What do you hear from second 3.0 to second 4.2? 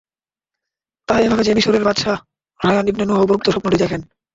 নূহ উপরোক্ত স্বপ্নটি দেখেন।